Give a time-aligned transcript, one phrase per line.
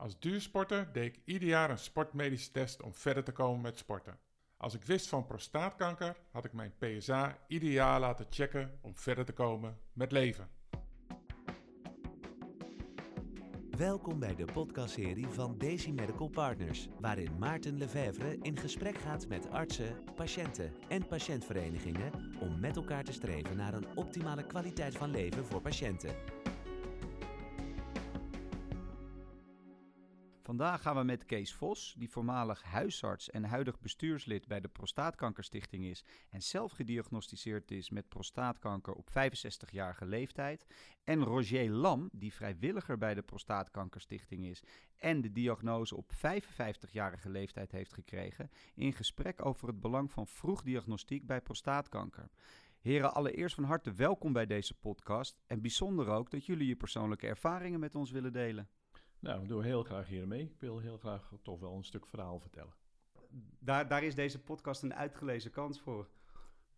[0.00, 4.18] Als duursporter deed ik ieder jaar een sportmedische test om verder te komen met sporten.
[4.56, 9.24] Als ik wist van prostaatkanker, had ik mijn PSA ieder jaar laten checken om verder
[9.24, 10.48] te komen met leven.
[13.70, 19.50] Welkom bij de podcastserie van Daisy Medical Partners, waarin Maarten Lefevre in gesprek gaat met
[19.50, 25.44] artsen, patiënten en patiëntverenigingen om met elkaar te streven naar een optimale kwaliteit van leven
[25.44, 26.37] voor patiënten.
[30.48, 35.84] Vandaag gaan we met Kees Vos, die voormalig huisarts en huidig bestuurslid bij de Prostaatkankerstichting
[35.84, 40.66] is en zelf gediagnosticeerd is met prostaatkanker op 65-jarige leeftijd.
[41.04, 44.62] En Roger Lam, die vrijwilliger bij de Prostaatkankerstichting is
[44.96, 51.26] en de diagnose op 55-jarige leeftijd heeft gekregen, in gesprek over het belang van vroegdiagnostiek
[51.26, 52.30] bij prostaatkanker.
[52.80, 57.26] Heren, allereerst van harte welkom bij deze podcast en bijzonder ook dat jullie je persoonlijke
[57.26, 58.68] ervaringen met ons willen delen.
[59.20, 60.42] Nou, we doen heel graag hiermee.
[60.42, 62.72] Ik wil heel graag toch wel een stuk verhaal vertellen.
[63.58, 66.08] Daar, daar is deze podcast een uitgelezen kans voor.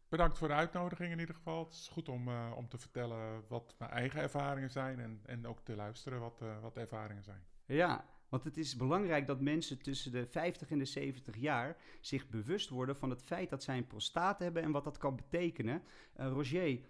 [0.09, 1.65] Bedankt voor de uitnodiging in ieder geval.
[1.65, 5.47] Het is goed om, uh, om te vertellen wat mijn eigen ervaringen zijn en, en
[5.47, 7.45] ook te luisteren wat, uh, wat ervaringen zijn.
[7.67, 12.29] Ja, want het is belangrijk dat mensen tussen de 50 en de 70 jaar zich
[12.29, 15.83] bewust worden van het feit dat zij een prostaat hebben en wat dat kan betekenen.
[16.21, 16.81] Uh, Roger,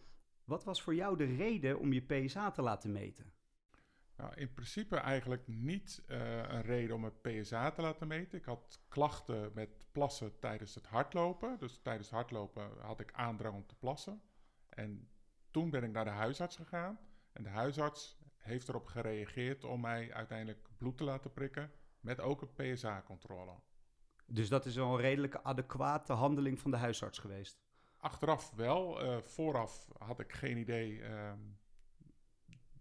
[0.45, 3.33] wat was voor jou de reden om je PSA te laten meten?
[4.21, 8.39] Nou, in principe eigenlijk niet uh, een reden om een PSA te laten meten.
[8.39, 11.59] Ik had klachten met plassen tijdens het hardlopen.
[11.59, 14.23] Dus tijdens het hardlopen had ik aandrang om te plassen.
[14.69, 15.09] En
[15.51, 16.99] toen ben ik naar de huisarts gegaan.
[17.33, 21.73] En de huisarts heeft erop gereageerd om mij uiteindelijk bloed te laten prikken.
[22.01, 23.55] Met ook een PSA-controle.
[24.27, 27.61] Dus dat is wel een redelijke adequate handeling van de huisarts geweest?
[27.97, 29.05] Achteraf wel.
[29.05, 30.99] Uh, vooraf had ik geen idee.
[30.99, 31.33] Uh,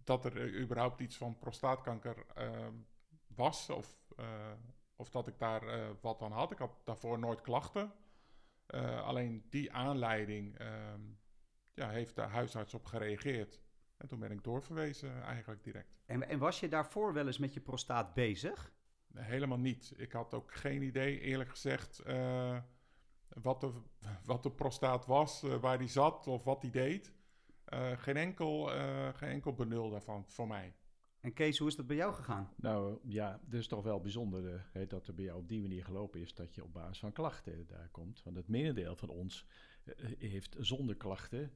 [0.04, 2.66] dat er überhaupt iets van prostaatkanker uh,
[3.26, 4.26] was of, uh,
[4.96, 6.50] of dat ik daar uh, wat aan had.
[6.50, 7.92] Ik had daarvoor nooit klachten.
[9.04, 11.00] alleen die aanleiding ehm,
[11.74, 13.60] ja, heeft de huisarts op gereageerd.
[13.96, 16.00] En toen ben ik doorverwezen eigenlijk direct.
[16.06, 18.72] En, en was je daarvoor wel eens met je prostaat bezig?
[19.14, 19.92] Helemaal niet.
[19.96, 22.02] Ik had ook geen idee, eerlijk gezegd,
[23.28, 23.72] wat, de,
[24.24, 27.12] wat de prostaat was, waar die zat of wat die deed.
[27.74, 30.74] Uh, geen, enkel, uh, geen enkel benul daarvan voor mij.
[31.20, 32.52] En Kees, hoe is dat bij jou gegaan?
[32.56, 35.60] Nou ja, het is toch wel bijzonder uh, hè, dat er bij jou op die
[35.60, 38.22] manier gelopen is dat je op basis van klachten daar komt.
[38.22, 39.46] Want het merendeel van ons
[40.18, 41.52] heeft zonder klachten,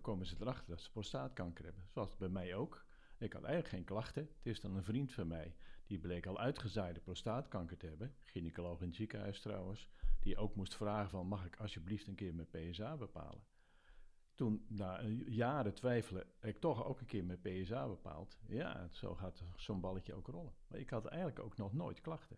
[0.00, 1.84] komen ze erachter dat ze prostaatkanker hebben.
[1.88, 2.86] Zoals bij mij ook.
[3.18, 4.22] Ik had eigenlijk geen klachten.
[4.22, 5.56] Het is dan een vriend van mij,
[5.86, 8.14] die bleek al uitgezaaide prostaatkanker te hebben.
[8.22, 9.88] Gynaecoloog in het ziekenhuis trouwens.
[10.20, 13.42] Die ook moest vragen van, mag ik alsjeblieft een keer mijn PSA bepalen?
[14.40, 18.38] Toen, na jaren twijfelen, ik toch ook een keer mijn PSA bepaald.
[18.46, 20.54] Ja, zo gaat zo'n balletje ook rollen.
[20.66, 22.36] Maar ik had eigenlijk ook nog nooit klachten.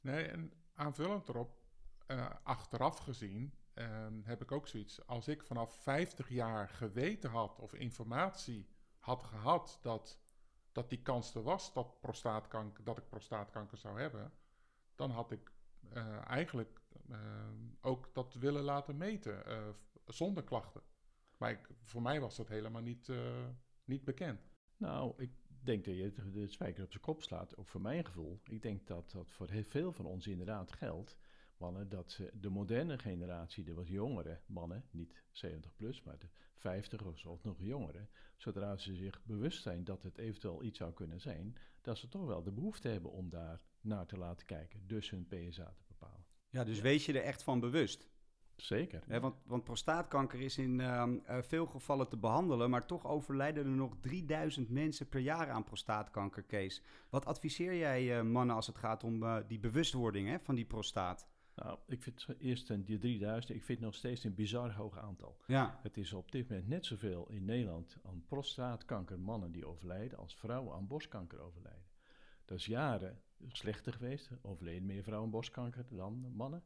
[0.00, 1.58] Nee, en aanvullend erop,
[2.06, 5.06] uh, achteraf gezien, uh, heb ik ook zoiets.
[5.06, 8.68] Als ik vanaf 50 jaar geweten had of informatie
[8.98, 10.20] had gehad dat,
[10.72, 14.32] dat die kans er was dat, prostaatkanker, dat ik prostaatkanker zou hebben,
[14.94, 15.52] dan had ik
[15.92, 16.80] uh, eigenlijk
[17.80, 19.44] ook dat willen laten meten
[20.04, 20.82] zonder klachten.
[21.38, 23.46] Maar ik, voor mij was dat helemaal niet, uh,
[23.84, 24.50] niet bekend.
[24.76, 25.30] Nou, ik
[25.62, 28.40] denk dat je de spijker op zijn kop slaat, ook voor mijn gevoel.
[28.44, 31.16] Ik denk dat dat voor heel veel van ons inderdaad geldt.
[31.56, 37.04] Mannen, dat de moderne generatie, de wat jongere mannen, niet 70 plus, maar de 50
[37.04, 41.20] of zo, nog jongeren, zodra ze zich bewust zijn dat het eventueel iets zou kunnen
[41.20, 45.10] zijn, dat ze toch wel de behoefte hebben om daar naar te laten kijken, dus
[45.10, 46.26] hun PSA te bepalen.
[46.48, 48.08] Ja, dus wees je er echt van bewust?
[48.62, 49.20] Zeker.
[49.20, 53.96] want, want, prostaatkanker is in uh, veel gevallen te behandelen, maar toch overlijden er nog
[54.00, 56.82] 3000 mensen per jaar aan prostaatkanker, Kees.
[57.10, 60.64] Wat adviseer jij uh, mannen als het gaat om uh, die bewustwording hè, van die
[60.64, 61.28] prostaat?
[61.54, 65.36] Nou, ik vind eerst die 3000, ik vind nog steeds een bizar hoog aantal.
[65.46, 65.78] Ja.
[65.82, 70.36] Het is op dit moment net zoveel in Nederland aan prostaatkanker mannen die overlijden als
[70.36, 71.86] vrouwen aan borstkanker overlijden.
[72.44, 76.62] Dat is jaren slechter geweest, overleden meer vrouwen aan borstkanker dan mannen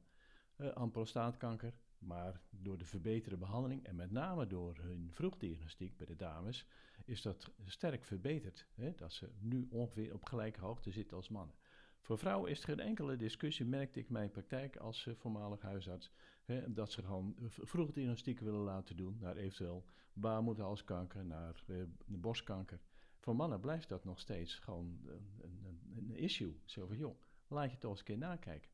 [0.56, 1.72] uh, aan prostaatkanker.
[2.02, 6.66] Maar door de verbeterde behandeling en met name door hun vroegdiagnostiek bij de dames
[7.04, 8.66] is dat sterk verbeterd.
[8.74, 8.94] Hè?
[8.94, 11.54] Dat ze nu ongeveer op gelijke hoogte zitten als mannen.
[12.00, 15.60] Voor vrouwen is er geen enkele discussie, merkte ik in mijn praktijk als uh, voormalig
[15.60, 16.10] huisarts,
[16.44, 22.80] hè, dat ze gewoon vroegdiagnostiek willen laten doen naar eventueel baarmoederhalskanker, naar uh, borstkanker.
[23.18, 26.60] Voor mannen blijft dat nog steeds gewoon een, een, een issue.
[26.64, 28.70] Zo van, joh, laat je toch eens een keer nakijken.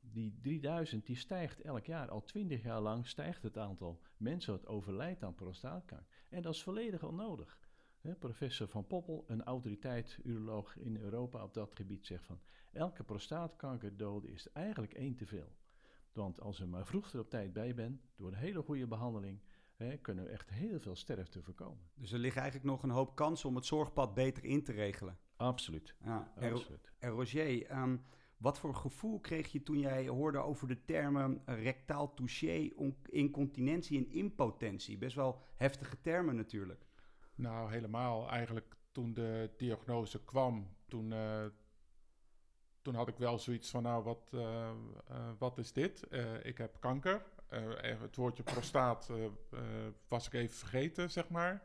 [0.00, 2.10] Die 3000 die stijgt elk jaar.
[2.10, 6.06] Al 20 jaar lang stijgt het aantal mensen dat overlijdt aan prostaatkanker.
[6.28, 7.58] En dat is volledig onnodig.
[8.00, 12.40] Hè, professor Van Poppel, een autoriteit, uroloog in Europa op dat gebied, zegt van
[12.70, 15.56] elke prostaatkanterdode is eigenlijk één te veel.
[16.12, 19.40] Want als je maar vroeg er op tijd bij bent, door een hele goede behandeling,
[20.00, 21.90] kunnen we echt heel veel sterfte voorkomen.
[21.94, 25.18] Dus er liggen eigenlijk nog een hoop kansen om het zorgpad beter in te regelen.
[25.36, 25.94] Absoluut.
[26.04, 26.92] Ja, Absoluut.
[26.98, 27.96] en Roger, ehm,
[28.42, 33.98] wat voor gevoel kreeg je toen jij hoorde over de termen rectaal touché, on- incontinentie
[33.98, 34.98] en impotentie?
[34.98, 36.86] Best wel heftige termen natuurlijk.
[37.34, 38.30] Nou, helemaal.
[38.30, 41.44] Eigenlijk toen de diagnose kwam, toen, eh,
[42.82, 46.06] toen had ik wel zoiets van, nou, wat, eh, eh, wat is dit?
[46.42, 47.22] Ik heb kanker.
[47.76, 49.10] Het woordje prostaat
[50.08, 51.62] was ik even vergeten, zeg maar.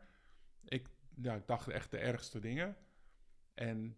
[0.64, 0.88] Ik,
[1.22, 2.76] ja, ik dacht echt de ergste dingen.
[3.54, 3.96] En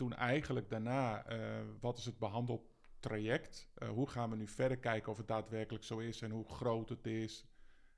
[0.00, 1.38] toen eigenlijk daarna, eh,
[1.80, 3.68] wat is het behandeltraject?
[3.74, 6.88] Eh, hoe gaan we nu verder kijken of het daadwerkelijk zo is en hoe groot
[6.88, 7.46] het is?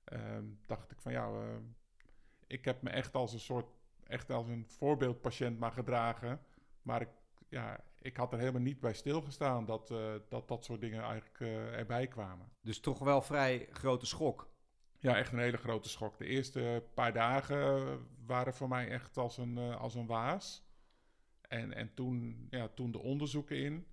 [0.04, 1.56] Ehm, dacht ik van ja, eh,
[2.46, 3.66] ik heb me echt als een soort,
[4.06, 6.40] echt als een voorbeeldpatiënt maar gedragen.
[6.82, 7.08] Maar ik,
[7.48, 9.88] ja, ik had er helemaal niet bij stilgestaan dat
[10.28, 11.40] dat, dat soort dingen eigenlijk
[11.74, 12.52] erbij kwamen.
[12.60, 14.50] Dus toch wel vrij grote schok.
[14.98, 16.18] Ja, echt een hele grote schok.
[16.18, 20.71] De eerste paar dagen waren voor mij echt als een, als een waas.
[21.52, 23.86] En, en toen, ja, toen de onderzoeken in.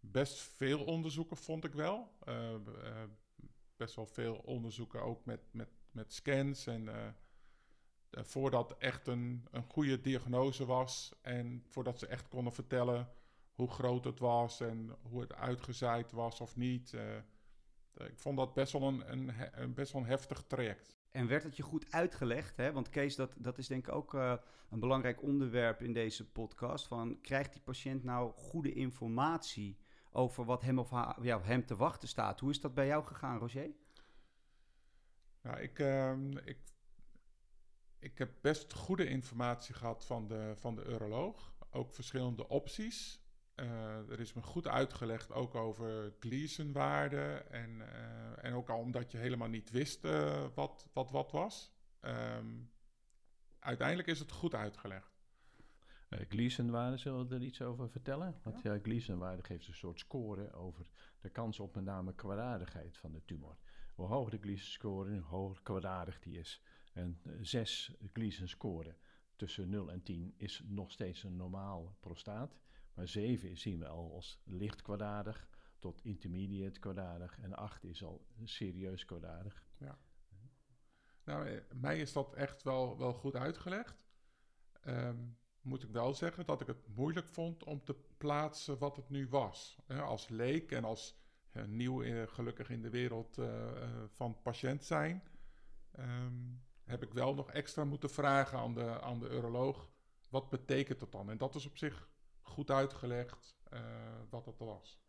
[0.00, 2.12] Best veel onderzoeken vond ik wel.
[2.24, 2.60] Eh, eh,
[3.76, 6.66] best wel veel onderzoeken ook met, met, met scans.
[6.66, 7.08] En eh,
[8.10, 11.12] voordat echt een, een goede diagnose was.
[11.22, 13.08] En voordat ze echt konden vertellen
[13.52, 16.92] hoe groot het was en hoe het uitgezaaid was of niet.
[17.96, 19.32] Ik vond dat best wel een, een,
[19.62, 20.96] een best wel een heftig traject.
[21.16, 22.56] En werd het je goed uitgelegd?
[22.56, 22.72] Hè?
[22.72, 24.34] Want Kees, dat, dat is denk ik ook eh,
[24.70, 26.86] een belangrijk onderwerp in deze podcast.
[26.86, 29.78] Van, krijgt die patiënt nou goede informatie
[30.10, 32.40] over wat hem of haar, ja, hem te wachten staat?
[32.40, 33.70] Hoe is dat bij jou gegaan, Roger?
[35.42, 36.58] Nou, ik, ehm, ik,
[37.98, 41.54] ik heb best goede informatie gehad van de, van de uroloog.
[41.70, 43.25] Ook verschillende opties.
[43.56, 47.50] Eh, er is me goed uitgelegd ook over Gleason-waarden.
[47.50, 51.72] En, eh, en ook al omdat je helemaal niet wist eh, wat, wat wat was.
[52.00, 52.54] Ehm,
[53.58, 55.14] uiteindelijk is het goed uitgelegd.
[56.10, 58.40] Uh, Gleason-waarde, zullen we er iets over vertellen?
[58.42, 63.12] Want ja, Gleason-waarde geeft een soort score over de kans op met name kwaadaardigheid van
[63.12, 63.56] de tumor.
[63.94, 66.62] Hoe hoger de Gleason-score, hoe hoger kwaadaardig die is.
[66.92, 68.96] En uh, 6 Gleason-score
[69.36, 72.58] tussen 0 en 10 is nog steeds een normaal prostaat.
[72.96, 75.48] Maar 7 zien we al als licht kwaadaardig
[75.78, 77.38] tot intermediate kwaadaardig.
[77.40, 79.64] En 8 is al serieus kwaadaardig.
[81.26, 84.06] Nou, eh, mij is dat echt wel, wel goed uitgelegd.
[84.80, 85.16] Ehm,
[85.60, 89.28] moet ik wel zeggen dat ik het moeilijk vond om te plaatsen wat het nu
[89.28, 89.78] was.
[89.88, 91.18] Als leek en als
[91.50, 93.38] eh, nieuw eh, gelukkig in de wereld
[94.08, 95.22] van patiënt zijn,
[95.92, 96.34] ehm,
[96.84, 99.90] heb ik wel nog extra moeten vragen aan de, aan de uroloog.
[100.28, 101.30] Wat betekent dat dan?
[101.30, 102.08] En dat is op zich
[102.46, 103.80] goed uitgelegd eh,
[104.30, 105.00] wat het was.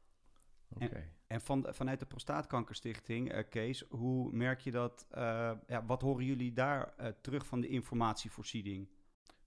[0.69, 1.12] Oké.
[1.28, 5.06] En van, vanuit de Prostaatkankerstichting, eh, Kees, hoe merk je dat?
[5.10, 8.89] eh, ja, wat horen jullie daar eh, terug van de informatievoorziening?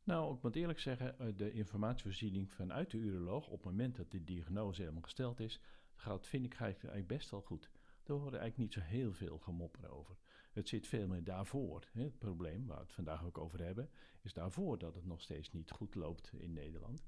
[0.05, 4.25] Nou, ik moet eerlijk zeggen, de informatievoorziening vanuit de uroloog, op het moment dat de
[4.25, 5.61] diagnose helemaal gesteld is,
[5.95, 7.71] gaat, vind ik eigenlijk best wel goed.
[8.03, 10.17] Daar horen eigenlijk niet zo heel veel gemopper over.
[10.53, 11.85] Het zit veel meer daarvoor.
[11.93, 12.03] Hè.
[12.03, 13.91] Het probleem, waar we het vandaag ook over hebben,
[14.21, 17.05] is daarvoor dat het nog steeds niet goed loopt in Nederland.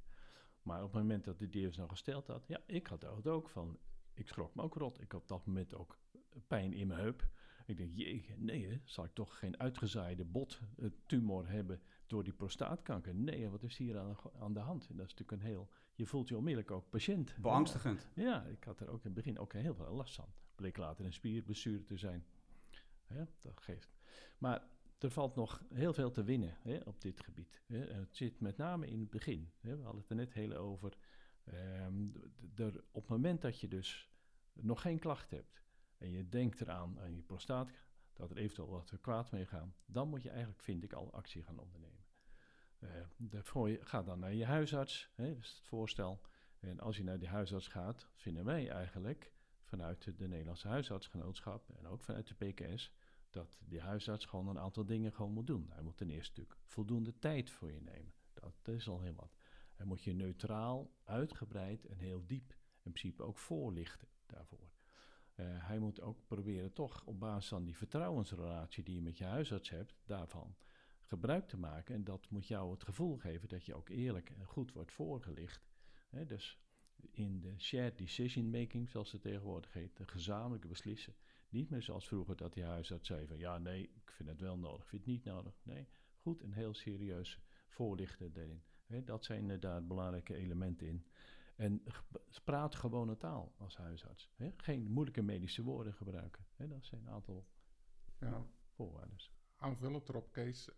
[0.63, 3.49] Maar op het moment dat de diagnose nou gesteld had, ja, ik had het ook
[3.49, 3.79] van,
[4.15, 5.01] ik schrok me ook rot.
[5.01, 5.99] Ik had op dat moment ook
[6.47, 7.29] pijn in mijn heup.
[7.67, 13.15] Ik denk, jee, nee, hè, zal ik toch geen uitgezaaide bottumor hebben door die prostaatkanker?
[13.15, 14.89] Nee, wat is hier aan, aan de hand?
[14.89, 17.37] En dat is natuurlijk een heel, je voelt je onmiddellijk ook patiënt.
[17.41, 18.09] Beangstigend.
[18.15, 20.33] Ja, ik had er ook in het begin ook heel veel last van.
[20.55, 22.25] Bleek later een spierblessure te zijn.
[23.05, 23.95] Hè, dat geeft.
[24.39, 24.67] Maar
[25.03, 27.63] er valt nog heel veel te winnen hè, op dit gebied.
[27.67, 27.85] Hè.
[27.85, 29.53] En het zit met name in het begin.
[29.61, 29.77] Hè.
[29.77, 30.97] We hadden het er net heel over.
[31.45, 32.07] Ehm,
[32.91, 34.11] op het moment dat je dus
[34.53, 35.63] nog geen klacht hebt
[35.99, 37.71] en je denkt eraan aan je prostaat,
[38.13, 41.43] dat er eventueel wat kwaad mee gaat, dan moet je eigenlijk, vind ik, al actie
[41.43, 42.05] gaan ondernemen.
[42.79, 46.21] Eh, daarvoor ga dan naar je huisarts, hè, dat is het voorstel.
[46.61, 49.33] En als je naar die huisarts gaat, vinden wij eigenlijk
[49.63, 52.93] vanuit de Nederlandse huisartsgenootschap en ook vanuit de PKS
[53.33, 55.67] dat die huisarts gewoon een aantal dingen gewoon moet doen.
[55.71, 58.13] Hij moet ten eerste natuurlijk voldoende tijd voor je nemen.
[58.35, 59.37] Dat is al heel wat.
[59.75, 62.51] Hij moet je neutraal, uitgebreid en heel diep
[62.83, 64.71] in principe ook voorlichten daarvoor.
[65.37, 69.25] Uh, hij moet ook proberen toch op basis van die vertrouwensrelatie die je met je
[69.25, 70.57] huisarts hebt, daarvan
[71.03, 71.95] gebruik te maken.
[71.95, 75.69] En dat moet jou het gevoel geven dat je ook eerlijk en goed wordt voorgelicht.
[76.27, 76.59] Dus
[77.11, 81.15] in de shared decision making, zoals het tegenwoordig heet, de gezamenlijke beslissen.
[81.53, 84.59] Niet meer zoals vroeger dat die huisarts zei van ja, nee, ik vind het wel
[84.59, 85.61] nodig, ik vind het niet nodig.
[85.63, 88.63] Nee, goed en heel serieus voorlichten daarin.
[89.05, 91.07] Dat zijn daar belangrijke elementen in.
[91.57, 91.83] En
[92.45, 94.31] praat gewone taal als huisarts.
[94.57, 96.47] Geen moeilijke medische woorden gebruiken.
[96.57, 97.47] Dat zijn een aantal
[98.19, 98.47] ja.
[98.71, 99.17] voorwaarden.
[99.57, 100.71] Aanvullend erop, Kees.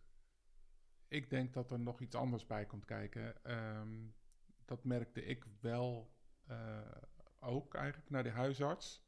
[1.08, 3.44] Ik denk dat er nog iets anders bij komt kijken.
[3.44, 4.06] Ehm,
[4.64, 6.14] dat merkte ik wel
[6.50, 6.80] uh,
[7.40, 9.04] ook eigenlijk naar de huisarts.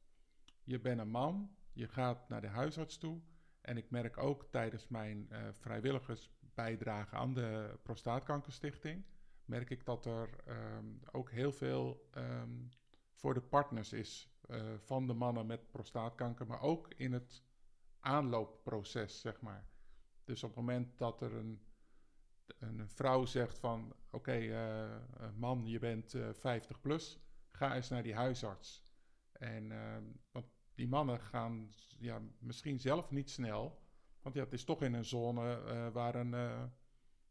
[0.66, 3.20] Je bent een man, je gaat naar de huisarts toe.
[3.60, 9.04] En ik merk ook tijdens mijn uh, vrijwilligersbijdrage aan de Prostaatkankerstichting
[9.46, 12.50] merk ik dat er ehm, ook heel veel ehm,
[13.12, 17.42] voor de partners is uh, van de mannen met prostaatkanker, maar ook in het
[18.00, 19.68] aanloopproces, zeg maar.
[20.24, 21.60] Dus op het moment dat er een,
[22.58, 27.20] een vrouw zegt van, oké, uh, man, je bent uh, 50 plus,
[27.50, 28.82] ga eens naar die huisarts.
[29.32, 30.46] En ehm, want
[30.76, 33.78] die mannen gaan ja, misschien zelf niet snel,
[34.22, 35.60] want ja, het is toch in een zone
[35.92, 36.30] waar, een,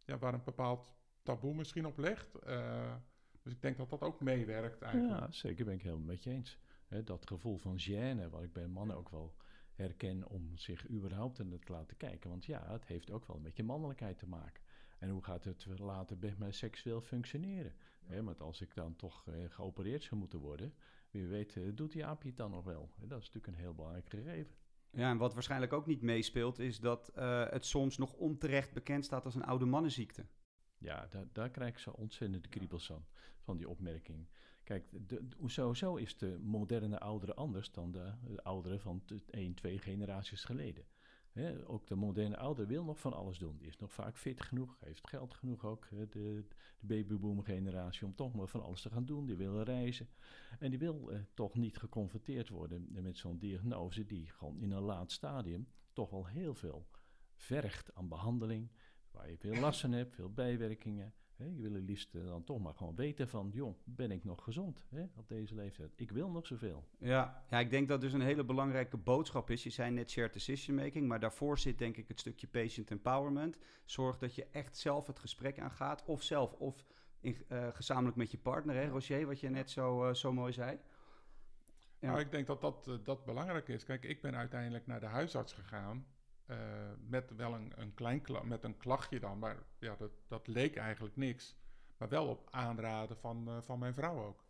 [0.05, 2.47] ja, waar een bepaald taboe misschien op legt.
[2.47, 2.95] Uh,
[3.41, 5.19] dus ik denk dat dat ook meewerkt eigenlijk.
[5.19, 6.57] Ja, zeker ben ik helemaal met je eens.
[7.03, 9.35] dat gevoel van gêne, wat ik bij mannen ook wel
[9.73, 12.29] herken om zich überhaupt in te laten kijken.
[12.29, 14.63] Want ja, het heeft ook wel met je mannelijkheid te maken.
[14.99, 17.73] En hoe gaat het later bij mij seksueel functioneren?
[18.09, 18.23] Ja.
[18.23, 20.73] want als ik dan toch geopereerd zou moeten worden,
[21.15, 22.89] wie weet uh, doet die aapje het dan nog wel.
[22.97, 24.55] dat is natuurlijk een heel belangrijk gegeven.
[24.89, 29.05] Ja, en wat waarschijnlijk ook niet meespeelt, is dat uh, het soms nog onterecht bekend
[29.05, 30.25] staat als een oude mannenziekte.
[30.77, 33.05] Ja, daar, daar krijg ik zo ontzettend kriebels van,
[33.39, 34.27] van die opmerking.
[34.63, 39.79] Kijk, de, sowieso is de moderne oudere anders dan de, de ouderen van één, twee
[39.79, 40.85] generaties geleden.
[41.65, 43.57] Ook de moderne ouder wil nog van alles doen.
[43.57, 45.87] Die is nog vaak fit genoeg, heeft geld genoeg ook.
[45.89, 46.45] de, de
[46.79, 49.25] babyboom generatie om toch maar van alles te gaan doen.
[49.25, 50.09] Die wil reizen.
[50.59, 54.81] En die wil eh, toch niet geconfronteerd worden met zo'n diagnose die gewoon in een
[54.81, 56.87] laat stadium toch wel heel veel
[57.35, 58.71] vergt aan behandeling
[59.11, 61.13] waar je veel last van hebt, veel bijwerkingen.
[61.37, 61.45] Hè?
[61.45, 64.43] Je wil het liefst eh, dan toch maar gewoon weten van, jong, ben ik nog
[64.43, 65.93] gezond hè, op deze leeftijd?
[65.95, 66.83] Ik wil nog zoveel.
[66.97, 69.63] Ja, ja, ik denk dat dus een hele belangrijke boodschap is.
[69.63, 73.57] Je zei net shared decision making, maar daarvoor zit denk ik het stukje patient empowerment.
[73.85, 76.85] Zorg dat je echt zelf het gesprek aangaat, of zelf, of
[77.19, 80.53] in, uh, gezamenlijk met je partner, hè, Roger, wat je net zo, uh, zo mooi
[80.53, 80.79] zei.
[81.99, 82.07] Ja.
[82.07, 83.83] Nou, ik denk dat dat, dat belangrijk is.
[83.83, 86.05] Kijk, ik ben uiteindelijk naar de huisarts gegaan
[86.47, 86.57] uh,
[87.07, 91.15] met wel een, een klein met een klachtje dan, maar ja, dat, dat leek eigenlijk
[91.15, 91.57] niks.
[91.97, 94.45] Maar wel op aanraden van, uh, van mijn vrouw ook.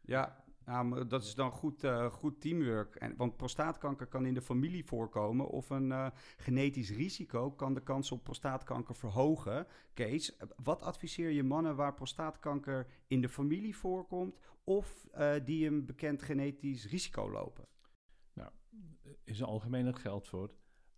[0.00, 2.94] Ja, nou, dat is dan goed, uh, goed teamwork.
[2.94, 8.12] En, want prostaatkanker kan in de familie voorkomen of een genetisch risico kan de kans
[8.12, 9.66] op prostaatkanker verhogen.
[9.94, 15.06] Kees, wat adviseer je mannen waar prostaatkanker in de familie voorkomt of
[15.44, 17.66] die een bekend genetisch risico lopen?
[18.32, 18.50] Nou,
[19.24, 20.50] in zijn algemeen dat geldt voor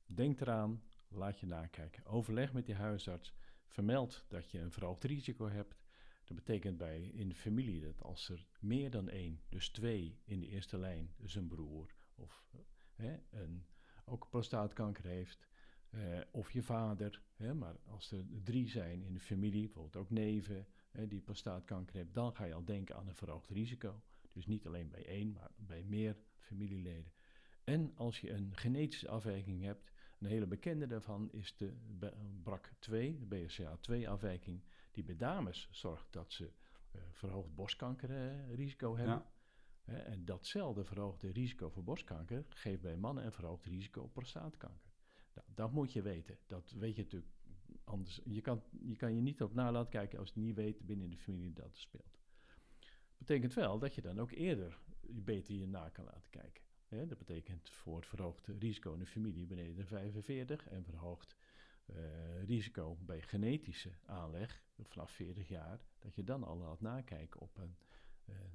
[0.06, 2.04] Denk eraan, laat je nakijken.
[2.04, 3.34] Overleg met je huisarts.
[3.66, 5.76] Vermeld dat je een verhoogd risico hebt.
[6.24, 10.40] Dat betekent bij in de familie dat als er meer dan één, dus twee in
[10.40, 12.46] de eerste lijn, dus een broer of
[12.94, 13.66] hè, een,
[14.04, 15.48] ook prostaatkanker heeft,
[15.90, 20.10] eh, of je vader, hè, maar als er drie zijn in de familie, bijvoorbeeld ook
[20.10, 24.02] neven, hè, die prostaatkanker hebben, dan ga je al denken aan een verhoogd risico.
[24.32, 27.12] Dus niet alleen bij één, maar bij meer familieleden.
[27.64, 31.72] En als je een genetische afwijking hebt, een hele bekende daarvan is de
[32.44, 39.24] BRAC2, de BRCA2-afwijking, die bij dames zorgt dat ze uh, verhoogd borstkankerrisico hebben.
[39.84, 39.92] Ja.
[39.92, 44.90] en datzelfde verhoogde risico voor borstkanker geeft bij mannen een verhoogd risico op prostaatkanker.
[45.34, 46.38] Nou, dat moet je weten.
[46.46, 47.32] Dat weet je natuurlijk
[47.84, 48.20] anders.
[48.24, 51.10] Je kan je, kan je niet op na laten kijken als je niet weet binnen
[51.10, 52.18] de familie dat er speelt.
[53.18, 57.70] Betekent wel dat je dan ook eerder beter je na kan laten kijken dat betekent
[57.70, 61.36] voor het verhoogd risico in de familie beneden de 45 en verhoogd
[61.86, 61.96] uh,
[62.44, 67.76] risico bij genetische aanleg vanaf 40 jaar, dat je dan al laat nakijken op een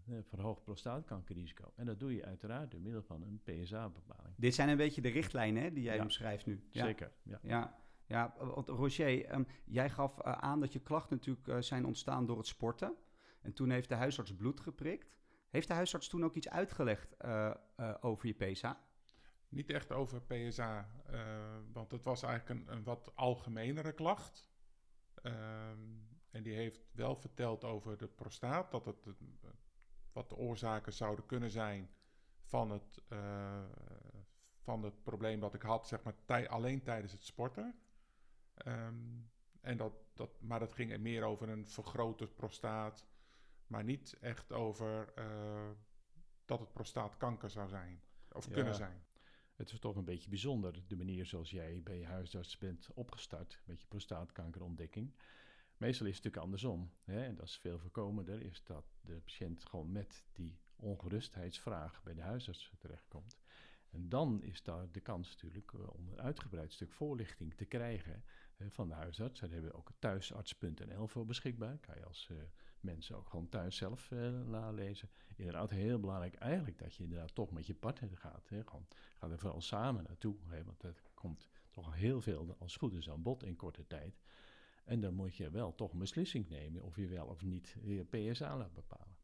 [0.05, 1.71] uh, verhoogd prostaatkankerrisico.
[1.75, 4.35] En dat doe je uiteraard door middel van een PSA-bepaling.
[4.37, 6.63] Dit zijn een beetje de richtlijnen hè, die jij ja, omschrijft nu.
[6.71, 6.85] Ja.
[6.85, 7.39] Zeker, ja.
[7.43, 7.79] ja.
[8.05, 12.37] Ja, want Roger, um, jij gaf uh, aan dat je klachten natuurlijk zijn ontstaan door
[12.37, 12.95] het sporten.
[13.41, 15.20] En toen heeft de huisarts bloed geprikt.
[15.51, 18.79] Heeft de huisarts toen ook iets uitgelegd uh, uh, over je PSA?
[19.49, 24.47] Niet echt over PSA, eh, want het was eigenlijk een, wat algemenere klacht.
[25.15, 25.79] Ehm,
[26.29, 29.07] en die heeft wel verteld over de prostaat, dat het
[30.11, 31.89] wat de oorzaken zouden kunnen zijn
[32.41, 33.01] van het,
[34.57, 37.75] van het probleem dat ik had, zeg maar, alleen tijdens het sporten.
[38.67, 39.31] Um,
[39.61, 43.05] en dat, dat, maar dat ging meer over een vergrote prostaat
[43.71, 45.69] maar niet echt over uh,
[46.45, 48.01] dat het prostaatkanker zou zijn
[48.31, 49.03] of ja, kunnen zijn.
[49.55, 53.61] Het is toch een beetje bijzonder, de manier zoals jij bij je huisarts bent opgestart
[53.65, 55.15] met je prostaatkankerontdekking.
[55.77, 56.91] Meestal is het natuurlijk andersom.
[57.03, 57.23] Hè?
[57.23, 62.21] En dat is veel voorkomender, is dat de patiënt gewoon met die ongerustheidsvraag bij de
[62.21, 63.37] huisarts terechtkomt.
[63.89, 68.23] En dan is daar de kans natuurlijk eh, om een uitgebreid stuk voorlichting te krijgen
[68.57, 69.39] eh, van de huisarts.
[69.39, 71.77] Daar hebben we ook thuisarts.nl voor beschikbaar.
[71.77, 72.37] Kan je als uh,
[72.83, 74.11] mensen ook gewoon thuis zelf
[74.45, 75.09] nalezen.
[75.35, 78.49] Inderdaad, heel belangrijk eigenlijk dat je inderdaad toch met je partner gaat.
[78.49, 78.63] Hè.
[78.63, 82.93] Gewoon, ga er vooral samen naartoe, hè, want dat komt toch heel veel als goed
[82.93, 84.21] is aan bod in korte tijd.
[84.85, 88.03] En dan moet je wel toch een beslissing nemen of je wel of niet je
[88.03, 89.15] PSA laat bepalen.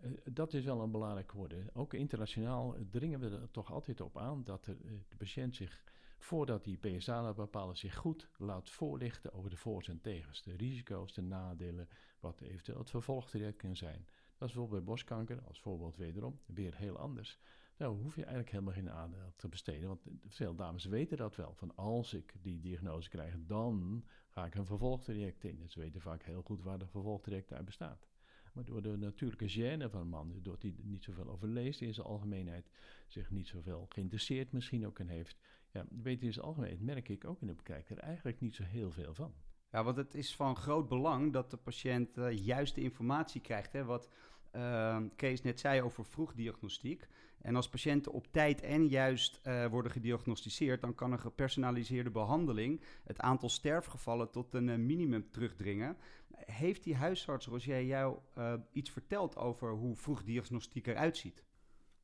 [0.00, 1.68] Uh, dat is wel een belangrijk worden.
[1.72, 4.74] Ook internationaal dringen we er toch altijd op aan dat uh,
[5.08, 5.82] de patiënt zich,
[6.18, 10.42] voordat hij PSA laat bepalen, zich goed laat voorlichten over de voor's en tegens.
[10.42, 11.88] De risico's, de nadelen,
[12.20, 14.06] wat eventueel het vervolgtraject kan zijn.
[14.38, 17.38] Dat is bijvoorbeeld bij borstkanker, als voorbeeld wederom, weer heel anders.
[17.76, 19.88] Nou, hoef je eigenlijk helemaal geen aandacht te besteden.
[19.88, 21.54] Want veel dames weten dat wel.
[21.54, 25.68] Van als ik die diagnose krijg, dan ga ik een vervolgtraject in.
[25.68, 28.08] Ze weten vaak heel goed waar de vervolgtraject uit bestaat.
[28.52, 31.94] Maar door de natuurlijke gêne van een man, doordat hij niet zoveel over leest in
[31.94, 32.70] zijn algemeenheid,
[33.06, 35.38] zich niet zoveel geïnteresseerd misschien ook in heeft,
[35.76, 38.62] ja, weet in zijn algemeenheid, merk ik ook in de bekijk er eigenlijk niet zo
[38.62, 39.34] heel veel van.
[39.70, 43.72] Ja, want het is van groot belang dat de patiënt uh, juist de informatie krijgt.
[43.72, 44.08] Hè, wat
[44.52, 47.08] uh, Kees net zei over vroegdiagnostiek.
[47.40, 52.80] En als patiënten op tijd en juist uh, worden gediagnosticeerd, dan kan een gepersonaliseerde behandeling
[53.04, 55.96] het aantal sterfgevallen tot een uh, minimum terugdringen.
[56.36, 61.44] Heeft die huisarts, Roger, jou uh, iets verteld over hoe vroegdiagnostiek eruit ziet?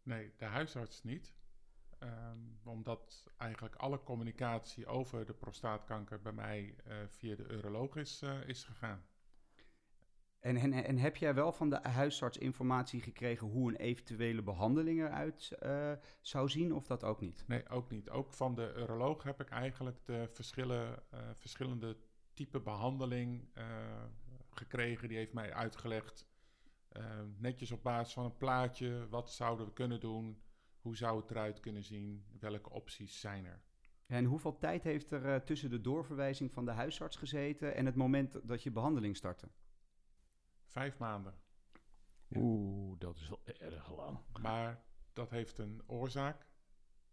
[0.02, 1.33] Nee, de huisarts niet.
[2.02, 6.75] Um, omdat eigenlijk alle communicatie over de prostaatkanker bij mij
[7.06, 9.04] via de uroloog is, is gegaan.
[10.40, 15.00] En, en, en, heb jij wel van de huisarts informatie gekregen hoe een eventuele behandeling
[15.00, 17.44] eruit uh, zou zien, of dat ook niet?
[17.47, 18.11] Nee, ook niet.
[18.11, 21.02] Ook van de uroloog heb ik eigenlijk de verschillen,
[21.35, 21.97] verschillende
[22.35, 23.49] type behandeling
[24.50, 25.09] gekregen.
[25.09, 26.28] Die heeft mij uitgelegd,
[27.37, 30.42] netjes op basis van een plaatje, wat zouden we kunnen doen,
[30.83, 33.63] hoe zou het eruit kunnen zien, welke opties zijn er.
[34.06, 38.49] En hoeveel tijd heeft er tussen de doorverwijzing van de huisarts gezeten en het moment
[38.49, 39.49] dat je behandeling startte?
[40.65, 41.35] Vijf maanden.
[42.35, 44.19] Oeh, dat is wel erg lang.
[44.41, 46.47] Maar dat heeft een oorzaak.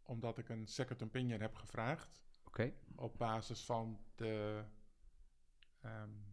[0.04, 2.22] Omdat ik een second opinion heb gevraagd.
[2.43, 2.62] Oké.
[2.62, 2.74] Okay.
[2.96, 4.63] Op basis van de,
[5.86, 6.26] um,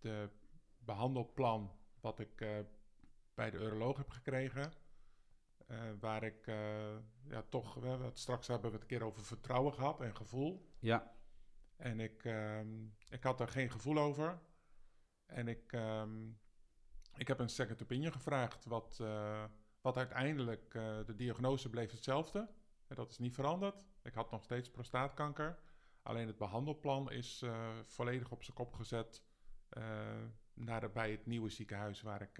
[0.00, 0.30] de
[0.78, 1.70] behandelplan
[2.00, 2.58] wat ik uh,
[3.34, 4.72] bij de uroloog heb gekregen.
[5.68, 6.96] Uh, waar ik uh,
[7.28, 10.68] ja, toch, we het, straks hebben we het een keer over vertrouwen gehad en gevoel.
[10.78, 11.14] Ja.
[11.76, 14.40] En ik, um, ik had daar geen gevoel over.
[15.26, 16.40] En ik, um,
[17.14, 19.44] ik heb een second opinion gevraagd, wat, uh,
[19.80, 20.72] wat uiteindelijk,
[21.06, 22.48] de diagnose bleef hetzelfde.
[22.86, 23.84] En dat is niet veranderd.
[24.02, 25.58] Ik had nog steeds prostaatkanker.
[26.02, 27.44] Alleen het behandelplan is
[27.86, 29.22] volledig op zijn kop gezet
[30.54, 32.38] naar bij het nieuwe ziekenhuis waar ik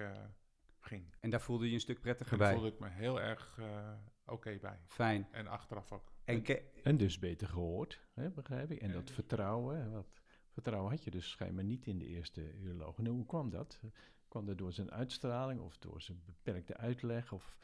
[0.84, 1.14] ging.
[1.20, 2.46] En daar voelde je een stuk prettiger en bij?
[2.46, 4.78] Daar voelde ik me heel erg oké okay bij.
[4.86, 5.28] Fijn.
[5.30, 6.12] En achteraf ook.
[6.24, 6.44] En,
[6.82, 8.80] en dus beter gehoord, hè, begrijp ik.
[8.80, 12.54] En, en dat dus vertrouwen, wat vertrouwen had je dus schijnbaar niet in de eerste
[12.54, 12.98] uroloog.
[12.98, 13.80] En hoe kwam dat?
[14.28, 17.32] Kwam dat door zijn uitstraling of door zijn beperkte uitleg?
[17.32, 17.56] Of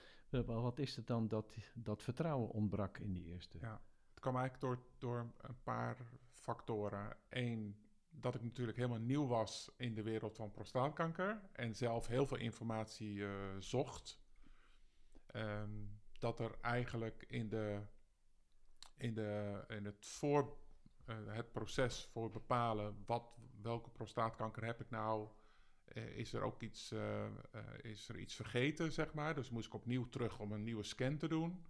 [0.46, 3.58] wat is het dan dat dat vertrouwen ontbrak in die eerste?
[3.60, 5.96] Ja, het kwam eigenlijk door, door een paar
[6.32, 7.16] factoren.
[7.28, 7.76] Eén,
[8.20, 12.36] dat ik natuurlijk helemaal nieuw was in de wereld van prostaatkanker en zelf heel veel
[12.36, 14.20] informatie uh, zocht.
[15.32, 17.82] Um, dat er eigenlijk in, de,
[18.96, 20.56] in, de, in het, voor,
[21.06, 25.28] uh, het proces voor bepalen wat, welke prostaatkanker heb ik nou,
[25.94, 26.94] uh, is er ook iets,
[27.80, 29.34] is er iets vergeten, zeg maar.
[29.34, 31.66] Dus moest ik opnieuw terug om een nieuwe scan te doen.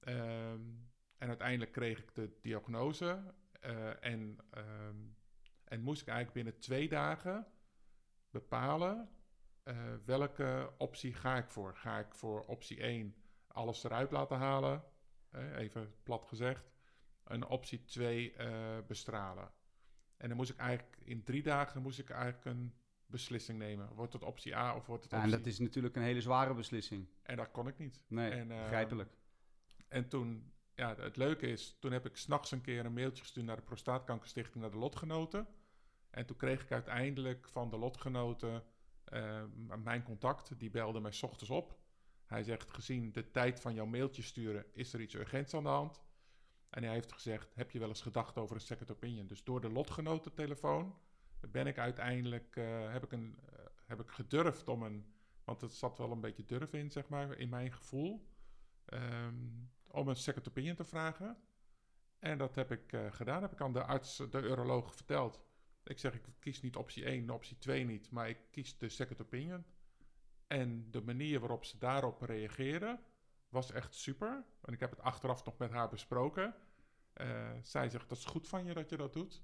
[0.00, 3.34] Um, en uiteindelijk kreeg ik de diagnose.
[4.00, 5.16] en, um,
[5.68, 7.46] en moest ik eigenlijk binnen twee dagen
[8.30, 9.10] bepalen
[10.04, 11.76] welke optie ga ik voor.
[11.76, 13.14] Ga ik voor optie 1
[13.46, 14.84] alles eruit laten halen,
[15.56, 16.70] even plat gezegd.
[17.24, 18.34] En optie 2
[18.86, 19.50] bestralen.
[20.16, 22.74] En dan moest ik eigenlijk in drie dagen moest ik eigenlijk een
[23.06, 23.94] beslissing nemen.
[23.94, 25.28] Wordt het optie A of wordt het optie...
[25.28, 27.08] Ja, en dat is natuurlijk een hele zware beslissing.
[27.22, 28.02] En dat kon ik niet.
[28.08, 29.16] Nee, en, uh, begrijpelijk.
[29.88, 33.46] En toen, ja, het leuke is, toen heb ik s'nachts een keer een mailtje gestuurd
[33.46, 35.48] naar de Prostaatkankerstichting, naar de lotgenoten.
[36.10, 38.64] En toen kreeg ik uiteindelijk van de lotgenoten
[39.12, 39.42] uh,
[39.82, 40.58] mijn contact.
[40.58, 41.78] Die belde mij s ochtends op.
[42.26, 45.68] Hij zegt, gezien de tijd van jouw mailtje sturen, is er iets urgents aan de
[45.68, 46.02] hand.
[46.70, 49.26] En hij heeft gezegd, heb je wel eens gedacht over een second opinion?
[49.26, 50.98] Dus door de lotgenotentelefoon
[51.50, 55.72] ben ik uiteindelijk, uh, heb, ik een, uh, heb ik gedurfd om een, want het
[55.72, 58.26] zat wel een beetje durf in, zeg maar, in mijn gevoel,
[58.84, 61.36] um, om een second opinion te vragen.
[62.18, 65.40] En dat heb ik uh, gedaan, heb ik aan de arts, de uroloog verteld.
[65.84, 69.22] Ik zeg, ik kies niet optie 1, optie 2 niet, maar ik kies de second
[69.22, 69.64] opinion.
[70.46, 73.00] En de manier waarop ze daarop reageren
[73.48, 74.44] was echt super.
[74.62, 76.54] En ik heb het achteraf nog met haar besproken.
[77.14, 79.42] Uh, zij zegt, dat is goed van je dat je dat doet.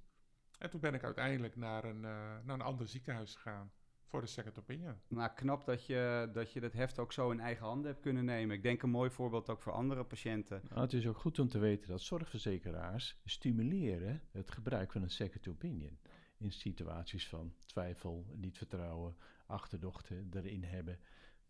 [0.59, 2.03] En toen ben ik uiteindelijk naar een, uh,
[2.43, 3.73] naar een ander ziekenhuis gegaan
[4.12, 4.94] voor de second opinion.
[5.09, 8.25] Nou, knap dat je, dat je dat heft ook zo in eigen handen hebt kunnen
[8.25, 8.57] nemen.
[8.57, 10.62] Ik denk een mooi voorbeeld ook voor andere patiënten.
[10.68, 15.11] Nou, het is ook goed om te weten dat zorgverzekeraars stimuleren het gebruik van een
[15.11, 15.98] second opinion.
[16.38, 20.98] In situaties van twijfel, niet vertrouwen, achterdochten erin hebben.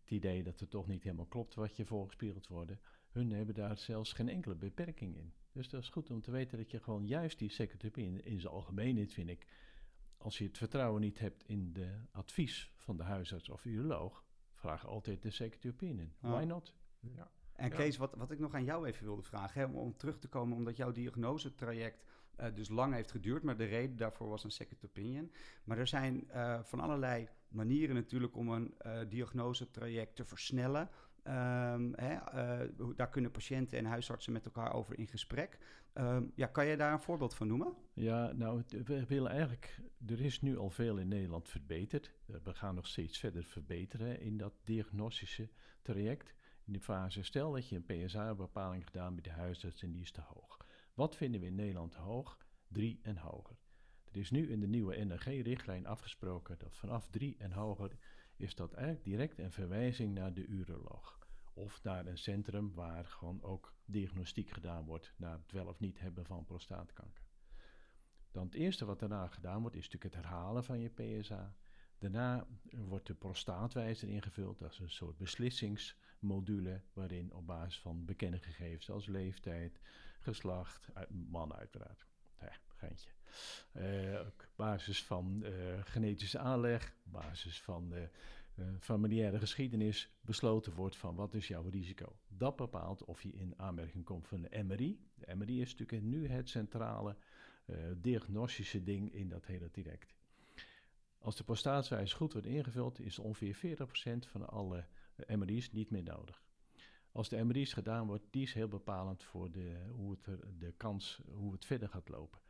[0.01, 2.73] Het idee dat het toch niet helemaal klopt wat je voorgespiegeld wordt.
[3.11, 5.33] Hun hebben daar zelfs geen enkele beperking in.
[5.53, 8.41] Dus dat is goed om te weten dat je gewoon juist die second opinion, in
[8.41, 9.47] zijn algemeenheid vind ik,
[10.23, 14.87] als je het vertrouwen niet hebt in de advies van de huisarts of uroloog, vraag
[14.87, 16.13] altijd de second opinion.
[16.21, 16.75] Why not?
[17.01, 17.31] Ja.
[17.53, 20.29] En Kees, wat, wat ik nog aan jou even wilde vragen, hè, om terug te
[20.29, 22.05] komen, omdat jouw diagnosetraject
[22.41, 25.33] uh, dus lang heeft geduurd, maar de reden daarvoor was een second opinion.
[25.65, 30.89] Maar er zijn uh, van allerlei manieren natuurlijk om een uh, diagnosetraject te versnellen.
[31.25, 35.59] Um, hè, uh, daar kunnen patiënten en huisartsen met elkaar over in gesprek.
[35.95, 37.75] Um, ja, kan je daar een voorbeeld van noemen?
[37.93, 39.81] Ja, nou, we willen eigenlijk.
[40.07, 42.13] Er is nu al veel in Nederland verbeterd.
[42.27, 45.49] We gaan nog steeds verder verbeteren in dat diagnostische
[45.83, 46.35] traject.
[46.65, 50.13] In de fase, stel dat je een PSA-bepaling gedaan bij de huisarts en die is
[50.13, 50.67] te hoog.
[50.95, 52.39] Wat vinden we in Nederland te hoog?
[52.69, 53.57] Drie en hoger.
[54.13, 57.97] Er is nu in de nieuwe NRG-richtlijn afgesproken dat vanaf drie en hoger
[58.43, 61.19] is dat eigenlijk direct een verwijzing naar de uroloog.
[61.55, 66.01] Of naar een centrum waar gewoon ook diagnostiek gedaan wordt naar het wel of niet
[66.01, 67.25] hebben van prostaatkanker.
[68.31, 71.57] Dan het eerste wat daarna gedaan wordt, is natuurlijk het herhalen van je PSA.
[71.99, 74.59] Daarna wordt de prostaatwijzer ingevuld.
[74.59, 79.81] Dat is een soort beslissingsmodule waarin op basis van bekende gegevens als leeftijd,
[80.21, 82.07] geslacht, man uiteraard,
[82.41, 82.53] ja,
[83.73, 85.51] Uh, op basis van uh,
[85.85, 88.03] genetische aanleg, op basis van uh,
[88.81, 92.17] familiaire geschiedenis besloten wordt van wat is jouw risico.
[92.29, 95.01] Dat bepaalt of je in aanmerking komt van de MRI.
[95.15, 97.17] De MRI is natuurlijk nu het centrale
[97.97, 100.15] diagnostische ding in dat hele direct.
[101.19, 104.87] Als de prostaatwijs goed wordt ingevuld, is ongeveer 40% van alle
[105.27, 106.43] MRI's niet meer nodig.
[107.13, 110.73] Als de MRI's gedaan wordt, die is heel bepalend voor de, hoe het er, de
[110.77, 112.41] kans, hoe het verder gaat lopen.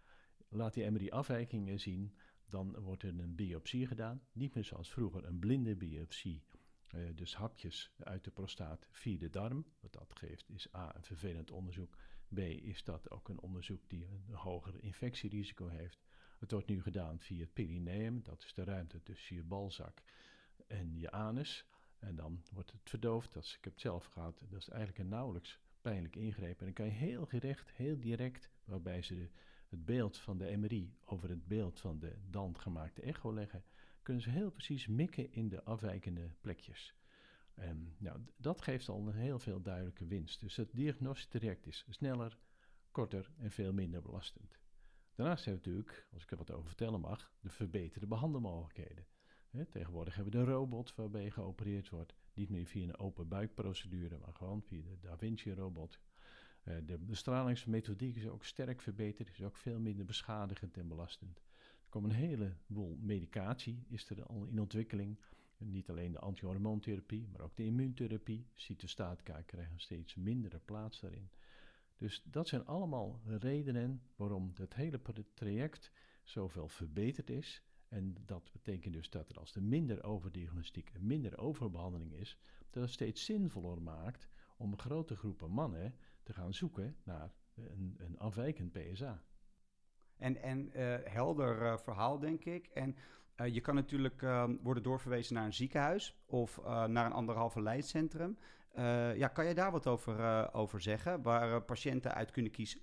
[0.54, 2.14] Laat die MRI afwijkingen zien,
[2.48, 4.22] dan wordt er een biopsie gedaan.
[4.32, 6.42] Niet meer zoals vroeger een blinde biopsie,
[6.94, 9.64] uh, dus hapjes uit de prostaat via de darm.
[9.80, 11.96] Wat dat geeft is A, een vervelend onderzoek.
[12.34, 16.04] B, is dat ook een onderzoek die een hoger infectierisico heeft.
[16.38, 20.02] Het wordt nu gedaan via het perineum, dat is de ruimte tussen je balzak
[20.66, 21.66] en je anus.
[21.98, 23.32] En dan wordt het verdoofd.
[23.32, 24.38] Dat is, ik heb het zelf gehad.
[24.48, 26.58] Dat is eigenlijk een nauwelijks pijnlijk ingreep.
[26.58, 29.28] En dan kan je heel gerecht, heel direct, waarbij ze de,
[29.72, 33.64] het beeld van de MRI over het beeld van de dan gemaakte echo leggen,
[34.02, 36.94] kunnen ze heel precies mikken in de afwijkende plekjes.
[37.54, 40.40] En nou, dat geeft al een heel veel duidelijke winst.
[40.40, 42.38] Dus het diagnostisch traject is sneller,
[42.90, 44.58] korter en veel minder belastend.
[45.14, 49.06] Daarnaast hebben we natuurlijk, als ik er wat over vertellen mag, de verbeterde behandelmogelijkheden.
[49.50, 52.14] He, tegenwoordig hebben we de robot waarbij geopereerd wordt.
[52.34, 56.00] Niet meer via een open buikprocedure, maar gewoon via de Da Vinci-robot.
[56.64, 61.38] Uh, de bestralingsmethodiek is ook sterk verbeterd, is ook veel minder beschadigend en belastend.
[61.58, 65.18] Er komt een heleboel medicatie, is er al in ontwikkeling.
[65.58, 68.46] Niet alleen de antihormoontherapie, maar ook de immuuntherapie.
[68.54, 71.30] Cytostatica krijgen steeds mindere plaats daarin.
[71.96, 75.00] Dus dat zijn allemaal redenen waarom het hele
[75.34, 77.62] traject zoveel verbeterd is.
[77.88, 82.38] En dat betekent dus dat er als er minder overdiagnostiek en minder overbehandeling is,
[82.70, 88.18] dat het steeds zinvoller maakt om grote groepen mannen te gaan zoeken naar een, een
[88.18, 89.22] afwijkend PSA.
[90.16, 92.66] En, en uh, helder uh, verhaal, denk ik.
[92.66, 92.96] En
[93.36, 94.20] uh, je kan natuurlijk
[94.62, 98.38] worden doorverwezen naar een ziekenhuis of naar een anderhalve lijstcentrum.
[99.14, 102.80] ja, kan je daar wat over, over zeggen, waar patiënten uit kunnen kiezen?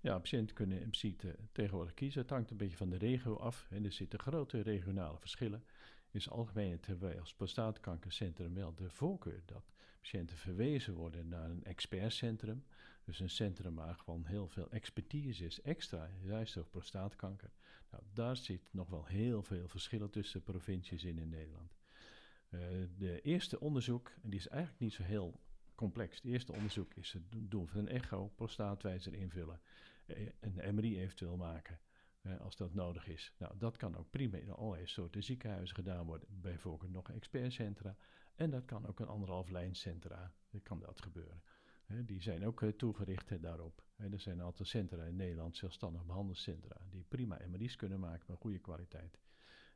[0.00, 2.20] Ja, patiënten kunnen in principe tegenwoordig kiezen.
[2.20, 3.66] Het hangt een beetje van de regio af.
[3.70, 5.64] En er zitten grote regionale verschillen.
[6.10, 9.72] In het algemeen hebben wij als prostaatkankercentrum wel de voorkeur dat
[10.10, 12.64] patiënten verwezen worden naar een expertcentrum.
[13.04, 17.50] Dus een centrum waar gewoon heel veel expertise is, extra, juist over prostaatkanker.
[17.90, 21.76] Nou, daar zit nog wel heel veel verschillen tussen provincies in in Nederland.
[22.50, 22.60] Uh,
[22.98, 25.40] de eerste onderzoek, en die is eigenlijk niet zo heel
[25.74, 26.16] complex.
[26.16, 29.60] Het eerste onderzoek is het doen van een echo, prostaatwijzer invullen,
[30.06, 31.78] eh, een MRI eventueel maken.
[32.22, 33.32] Uh, als dat nodig is.
[33.38, 36.28] Nou, dat kan ook prima in allerlei soorten ziekenhuizen gedaan worden.
[36.40, 37.96] Bijvoorbeeld nog expertcentra.
[38.38, 40.32] En dat kan ook een anderhalf lijncentra.
[40.62, 41.42] kan dat gebeuren.
[42.04, 43.82] Die zijn ook eh, toegericht daarop.
[43.96, 48.24] Hè, er zijn een aantal centra in Nederland, zelfstandig behandelscentra, die prima MRI's kunnen maken
[48.28, 49.18] met goede kwaliteit.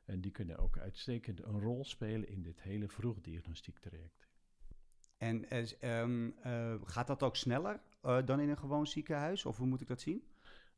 [0.05, 4.29] En die kunnen ook uitstekend een rol spelen in dit hele vroegdiagnostiek traject.
[5.17, 9.45] En eh, ehm, eh, gaat dat ook sneller dan in een gewoon ziekenhuis?
[9.45, 10.32] Of hoe moet ik dat zien?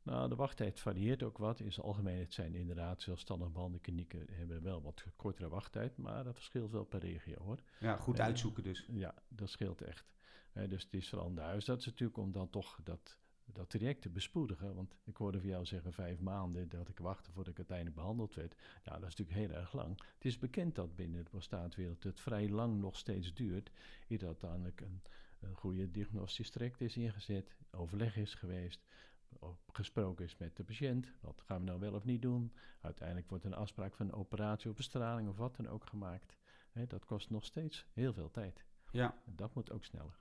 [0.05, 1.59] Nou, de wachttijd varieert ook wat.
[1.59, 6.71] In zijn algemeenheid zijn inderdaad zelfstandig behandelklinieken hebben wel wat kortere wachttijd, maar dat verschilt
[6.71, 7.59] wel per regio hoor.
[7.79, 8.85] Ja, goed Eh, uitzoeken dus.
[8.91, 10.13] Ja, dat scheelt echt.
[10.53, 14.01] Eh, dus het is vooral in de huisarts natuurlijk om dan toch dat, dat traject
[14.01, 14.75] te bespoedigen.
[14.75, 18.35] Want ik hoorde van jou zeggen vijf maanden dat ik wachtte voordat ik uiteindelijk behandeld
[18.35, 18.55] werd.
[18.83, 20.01] Ja, dat is natuurlijk heel erg lang.
[20.13, 23.71] Het is bekend dat binnen de prostaatwereld het vrij lang nog steeds duurt.
[24.07, 25.01] Eer dat uiteindelijk een,
[25.39, 28.85] een goede diagnostisch traject is ingezet, overleg is geweest,
[29.71, 31.11] gesproken is met de patiënt.
[31.21, 32.53] Wat gaan we nou wel of niet doen?
[32.81, 36.37] Uiteindelijk wordt een afspraak van een operatie of bestraling of wat dan ook gemaakt.
[36.71, 38.65] Hè, dat kost nog steeds heel veel tijd.
[38.91, 39.15] Ja.
[39.25, 40.19] Dat moet ook sneller.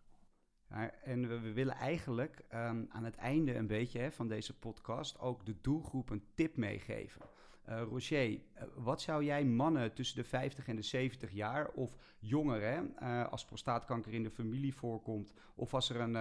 [0.68, 4.54] Ja, en we, we willen eigenlijk ehm, aan het einde een beetje hè, van deze
[4.58, 7.22] podcast ook de doelgroep een tip meegeven.
[7.64, 11.96] Eh Roger, eh, wat zou jij mannen tussen de 50 en de 70 jaar of
[12.18, 16.12] jongeren, eh, als prostaatkanker in de familie voorkomt of als er een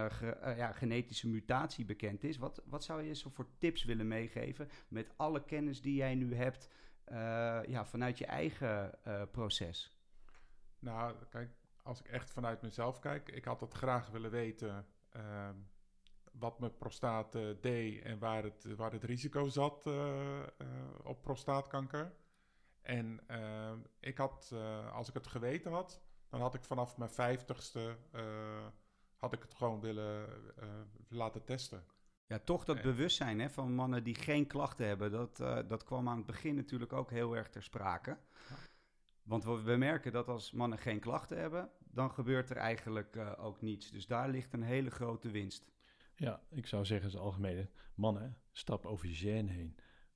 [0.57, 5.13] ja, genetische mutatie bekend is, wat, wat zou je zo voor tips willen meegeven met
[5.15, 6.69] alle kennis die jij nu hebt
[7.67, 8.99] ja, vanuit je eigen
[9.31, 9.97] proces?
[10.79, 11.49] Nou, kijk,
[11.83, 15.55] als ik echt vanuit mezelf kijk, ik had het graag willen weten ehm,
[16.39, 20.47] wat mijn prostaat eh, deed en waar het, waar het risico zat eh, eh,
[21.03, 22.13] op prostaatkanker.
[22.81, 23.19] En
[23.99, 24.53] ik had,
[24.93, 27.97] als ik het geweten had, dan had ik vanaf mijn vijftigste
[29.17, 30.27] had ik het gewoon willen
[31.09, 31.83] laten testen.
[32.25, 36.17] Ja, toch dat bewustzijn hè, van mannen die geen klachten hebben, dat, dat kwam aan
[36.17, 38.17] het begin natuurlijk ook heel erg ter sprake.
[38.49, 38.55] Ja.
[39.23, 43.61] Want we, we merken dat als mannen geen klachten hebben, dan gebeurt er eigenlijk ook
[43.61, 43.91] niets.
[43.91, 45.73] Dus daar ligt een hele grote winst.
[46.15, 49.75] Ja, ik zou zeggen als algemene mannen, stap over je gêne heen.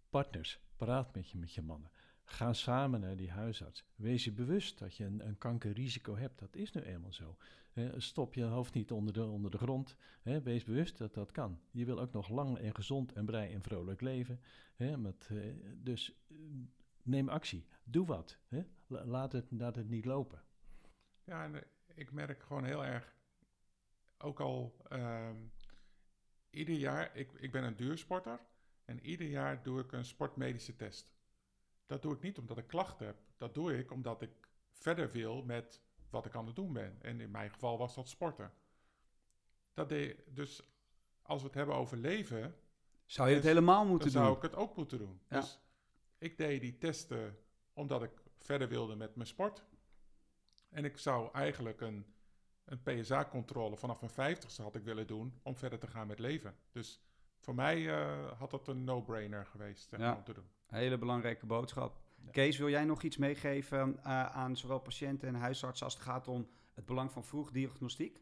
[0.09, 1.91] Partners, praat met je, met je mannen.
[2.23, 3.85] Ga samen naar die huisarts.
[3.95, 6.39] Wees je bewust dat je een, een kankerrisico hebt.
[6.39, 7.37] Dat is nu eenmaal zo.
[7.97, 9.95] Stop je hoofd niet onder de, onder de grond.
[10.21, 11.59] Wees bewust dat dat kan.
[11.71, 14.39] Je wil ook nog lang en gezond en blij en vrolijk leven.
[14.75, 14.95] Eh,
[15.75, 16.37] dus eh,
[17.03, 17.67] neem actie.
[17.83, 18.37] Doe wat.
[18.87, 20.41] Laat, het, laat het niet lopen.
[21.23, 21.61] Ja, en eh,
[21.95, 23.15] ik merk gewoon heel erg,
[24.17, 25.35] ook al ehm,
[26.57, 28.39] ieder jaar, ik, ik ben een duursporter
[28.85, 31.15] en ieder jaar doe ik een sportmedische test.
[31.85, 33.17] Dat doe ik niet omdat ik klachten heb.
[33.37, 34.31] Dat doe ik omdat ik
[34.71, 36.97] verder wil met wat ik aan het doen ben.
[37.01, 38.53] En in mijn geval was dat sporten.
[39.73, 40.63] Dat deed, dus
[41.21, 42.55] als we het hebben over leven,
[43.05, 44.35] Zou je het Dus helemaal dan moeten zou doen?
[44.35, 45.21] ik het ook moeten doen.
[45.29, 45.39] Ja.
[45.39, 45.59] Dus
[46.17, 47.37] ik deed die testen
[47.73, 49.63] omdat ik verder wilde met mijn sport.
[50.69, 52.05] En ik zou eigenlijk een,
[52.67, 56.55] een PSA-controle vanaf mijn vijftigste had ik willen doen om verder te gaan met leven.
[56.71, 57.01] Dus
[57.39, 60.07] voor mij eh, had dat een no-brainer geweest zeg Ja.
[60.07, 60.49] maar, om te doen.
[60.65, 61.99] Hele belangrijke boodschap.
[62.25, 62.31] Ja.
[62.31, 66.27] Kees, wil jij nog iets meegeven eh, aan zowel patiënten en huisartsen als het gaat
[66.27, 68.21] om het belang van vroegdiagnostiek?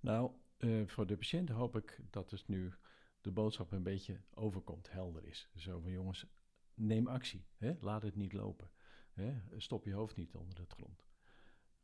[0.00, 2.72] Nou, eh, voor de patiënt hoop ik dat dus nu
[3.20, 5.50] de boodschap een beetje overkomt, helder is.
[5.56, 6.26] Zo van jongens,
[6.74, 7.46] neem actie.
[7.56, 7.74] Hè?
[7.80, 8.70] Laat het niet lopen.
[9.12, 9.40] Hè?
[9.56, 11.04] Stop je hoofd niet onder het grond.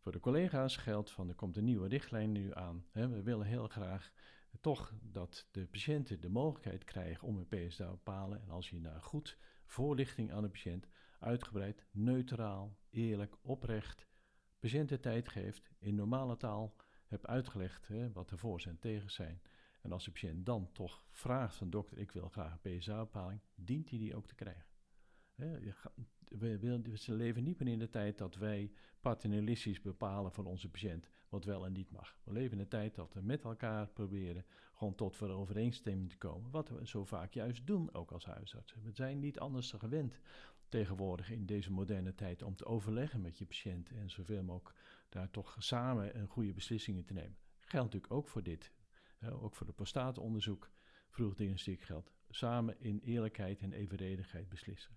[0.06, 2.86] Voor de collega's geldt van er komt een nieuwe richtlijn nu aan.
[2.90, 3.08] Hè?
[3.08, 4.12] We willen heel graag
[4.60, 8.40] toch dat de patiënten de mogelijkheid krijgen om een PSA te bepalen.
[8.40, 10.88] En als je daar goed voorlichting aan de patiënt,
[11.18, 14.06] uitgebreid, neutraal, eerlijk, oprecht,
[14.58, 19.42] patiënten tijd geeft in normale taal heb uitgelegd hè, wat de voor's en tegens zijn.
[19.82, 23.90] En als de patiënt dan toch vraagt van dokter, ik wil graag een PSA-bepaling, dient
[23.90, 24.75] hij die ook te krijgen.
[25.36, 31.44] We leven niet meer in de tijd dat wij paternalistisch bepalen voor onze patiënt wat
[31.44, 32.18] wel en niet mag.
[32.24, 34.44] We leven in de tijd dat we met elkaar proberen
[34.74, 36.50] gewoon tot voor overeenstemming te komen.
[36.50, 38.82] Wat we zo vaak juist doen, ook als huisartsen.
[38.82, 40.20] We zijn niet anders gewend
[40.68, 45.30] tegenwoordig in deze moderne tijd om te overleggen met je patiënt en zoveel mogelijk daar
[45.30, 47.36] toch samen een goede beslissingen te nemen.
[47.60, 48.72] Geldt natuurlijk ook voor dit.
[49.30, 50.70] Ook voor het prostaatonderzoek,
[51.08, 52.12] vroegdiagnostiek geldt.
[52.28, 54.96] Samen in eerlijkheid en evenredigheid beslissen.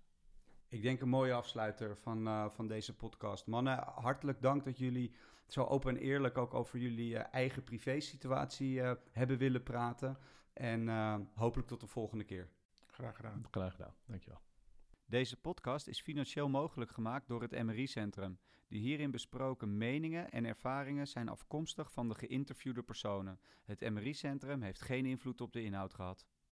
[0.70, 3.46] Ik denk een mooie afsluiter van, eh, van deze podcast.
[3.46, 5.14] Mannen, hartelijk dank dat jullie
[5.46, 10.18] zo open en eerlijk ook over jullie eh, eigen privésituatie eh hebben willen praten.
[10.52, 12.48] En eh, hopelijk tot de volgende keer.
[12.86, 13.46] Graag gedaan.
[13.50, 13.94] Graag gedaan.
[14.06, 14.40] Dankjewel.
[15.06, 18.38] Deze podcast is financieel mogelijk gemaakt door het MRI-centrum.
[18.68, 23.40] De hierin besproken meningen en ervaringen zijn afkomstig van de geïnterviewde personen.
[23.64, 26.26] Het MRI-centrum heeft geen invloed op de inhoud gehad.